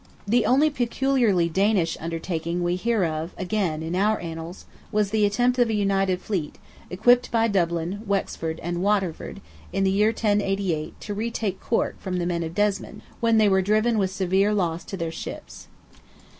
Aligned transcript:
The 0.27 0.47
only 0.47 0.71
peculiarly 0.71 1.47
Danish 1.47 1.95
undertaking 1.99 2.63
we 2.63 2.75
hear 2.75 3.03
of 3.03 3.35
again, 3.37 3.83
in 3.83 3.95
our 3.95 4.19
Annals, 4.19 4.65
was 4.91 5.11
the 5.11 5.27
attempt 5.27 5.59
of 5.59 5.69
a 5.69 5.75
united 5.75 6.21
fleet, 6.21 6.57
equipped 6.89 7.29
by 7.29 7.47
Dublin, 7.47 8.01
Wexford, 8.07 8.59
and 8.63 8.81
Waterford, 8.81 9.41
in 9.71 9.83
the 9.83 9.91
year 9.91 10.09
1088, 10.09 10.99
to 11.01 11.13
retake 11.13 11.59
Cork 11.61 11.99
from 12.01 12.17
the 12.17 12.25
men 12.25 12.41
of 12.41 12.55
Desmond, 12.55 13.03
when 13.19 13.37
they 13.37 13.47
were 13.47 13.61
driven 13.61 13.99
with 13.99 14.09
severe 14.09 14.55
loss 14.55 14.83
to 14.85 14.97
their 14.97 15.11
ships. 15.11 15.67